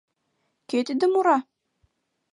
—Кӧ 0.69 0.79
тиде 0.87 1.07
мура? 1.13 1.37